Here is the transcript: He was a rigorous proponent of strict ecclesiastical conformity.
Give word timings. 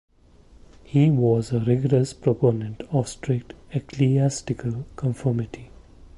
He 0.83 1.11
was 1.11 1.51
a 1.51 1.59
rigorous 1.59 2.11
proponent 2.13 2.81
of 2.91 3.07
strict 3.07 3.53
ecclesiastical 3.71 4.87
conformity. 4.95 5.69